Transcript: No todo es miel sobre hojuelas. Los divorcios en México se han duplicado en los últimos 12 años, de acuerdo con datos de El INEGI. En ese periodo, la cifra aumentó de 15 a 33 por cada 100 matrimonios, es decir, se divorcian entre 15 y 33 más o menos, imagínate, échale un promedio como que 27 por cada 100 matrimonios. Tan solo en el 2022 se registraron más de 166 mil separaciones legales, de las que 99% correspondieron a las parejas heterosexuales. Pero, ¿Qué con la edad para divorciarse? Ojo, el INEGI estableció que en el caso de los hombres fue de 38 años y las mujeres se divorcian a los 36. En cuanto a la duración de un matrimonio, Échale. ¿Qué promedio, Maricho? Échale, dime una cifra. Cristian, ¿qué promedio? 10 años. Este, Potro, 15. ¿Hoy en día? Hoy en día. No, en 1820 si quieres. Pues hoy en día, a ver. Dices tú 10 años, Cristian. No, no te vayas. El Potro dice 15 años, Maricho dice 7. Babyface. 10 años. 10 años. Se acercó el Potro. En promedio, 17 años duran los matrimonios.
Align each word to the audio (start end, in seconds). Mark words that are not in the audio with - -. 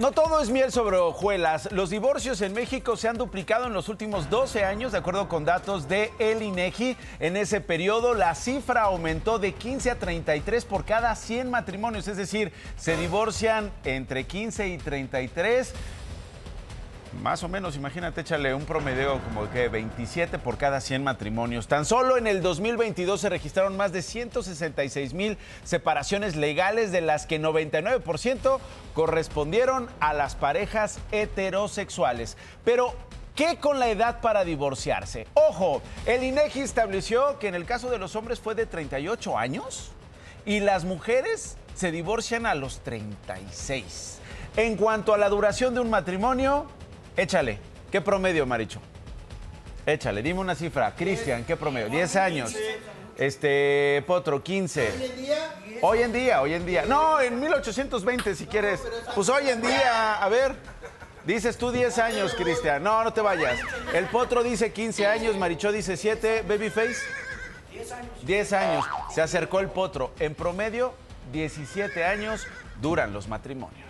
No 0.00 0.12
todo 0.12 0.40
es 0.40 0.48
miel 0.48 0.72
sobre 0.72 0.96
hojuelas. 0.96 1.70
Los 1.72 1.90
divorcios 1.90 2.40
en 2.40 2.54
México 2.54 2.96
se 2.96 3.06
han 3.06 3.18
duplicado 3.18 3.66
en 3.66 3.74
los 3.74 3.90
últimos 3.90 4.30
12 4.30 4.64
años, 4.64 4.92
de 4.92 4.98
acuerdo 4.98 5.28
con 5.28 5.44
datos 5.44 5.90
de 5.90 6.10
El 6.18 6.40
INEGI. 6.40 6.96
En 7.18 7.36
ese 7.36 7.60
periodo, 7.60 8.14
la 8.14 8.34
cifra 8.34 8.84
aumentó 8.84 9.38
de 9.38 9.52
15 9.52 9.90
a 9.90 9.98
33 9.98 10.64
por 10.64 10.86
cada 10.86 11.14
100 11.14 11.50
matrimonios, 11.50 12.08
es 12.08 12.16
decir, 12.16 12.50
se 12.78 12.96
divorcian 12.96 13.70
entre 13.84 14.24
15 14.24 14.68
y 14.68 14.78
33 14.78 15.74
más 17.12 17.42
o 17.42 17.48
menos, 17.48 17.76
imagínate, 17.76 18.20
échale 18.20 18.54
un 18.54 18.64
promedio 18.64 19.20
como 19.24 19.50
que 19.50 19.68
27 19.68 20.38
por 20.38 20.58
cada 20.58 20.80
100 20.80 21.02
matrimonios. 21.02 21.66
Tan 21.66 21.84
solo 21.84 22.16
en 22.16 22.26
el 22.26 22.40
2022 22.40 23.20
se 23.20 23.28
registraron 23.28 23.76
más 23.76 23.92
de 23.92 24.02
166 24.02 25.12
mil 25.12 25.36
separaciones 25.64 26.36
legales, 26.36 26.92
de 26.92 27.00
las 27.00 27.26
que 27.26 27.40
99% 27.40 28.58
correspondieron 28.94 29.88
a 29.98 30.12
las 30.12 30.36
parejas 30.36 30.98
heterosexuales. 31.12 32.36
Pero, 32.64 32.94
¿Qué 33.36 33.56
con 33.56 33.78
la 33.78 33.88
edad 33.88 34.20
para 34.20 34.44
divorciarse? 34.44 35.26
Ojo, 35.32 35.80
el 36.04 36.24
INEGI 36.24 36.60
estableció 36.60 37.38
que 37.38 37.48
en 37.48 37.54
el 37.54 37.64
caso 37.64 37.88
de 37.88 37.96
los 37.96 38.14
hombres 38.14 38.38
fue 38.38 38.54
de 38.54 38.66
38 38.66 39.38
años 39.38 39.92
y 40.44 40.60
las 40.60 40.84
mujeres 40.84 41.56
se 41.74 41.90
divorcian 41.90 42.44
a 42.44 42.54
los 42.54 42.80
36. 42.80 44.18
En 44.56 44.76
cuanto 44.76 45.14
a 45.14 45.16
la 45.16 45.30
duración 45.30 45.72
de 45.74 45.80
un 45.80 45.88
matrimonio, 45.88 46.66
Échale. 47.20 47.58
¿Qué 47.92 48.00
promedio, 48.00 48.46
Maricho? 48.46 48.80
Échale, 49.84 50.22
dime 50.22 50.40
una 50.40 50.54
cifra. 50.54 50.94
Cristian, 50.94 51.44
¿qué 51.44 51.54
promedio? 51.54 51.90
10 51.90 52.16
años. 52.16 52.56
Este, 53.18 54.02
Potro, 54.06 54.42
15. 54.42 54.90
¿Hoy 55.82 56.00
en 56.00 56.14
día? 56.14 56.40
Hoy 56.40 56.54
en 56.54 56.64
día. 56.64 56.86
No, 56.86 57.20
en 57.20 57.38
1820 57.38 58.34
si 58.34 58.46
quieres. 58.46 58.80
Pues 59.14 59.28
hoy 59.28 59.50
en 59.50 59.60
día, 59.60 60.14
a 60.14 60.26
ver. 60.30 60.56
Dices 61.26 61.58
tú 61.58 61.70
10 61.70 61.98
años, 61.98 62.34
Cristian. 62.34 62.82
No, 62.82 63.04
no 63.04 63.12
te 63.12 63.20
vayas. 63.20 63.60
El 63.92 64.06
Potro 64.06 64.42
dice 64.42 64.72
15 64.72 65.06
años, 65.06 65.36
Maricho 65.36 65.72
dice 65.72 65.98
7. 65.98 66.44
Babyface. 66.48 66.96
10 67.70 67.92
años. 67.92 68.10
10 68.22 68.52
años. 68.54 68.86
Se 69.12 69.20
acercó 69.20 69.60
el 69.60 69.68
Potro. 69.68 70.14
En 70.20 70.34
promedio, 70.34 70.94
17 71.32 72.02
años 72.02 72.46
duran 72.80 73.12
los 73.12 73.28
matrimonios. 73.28 73.89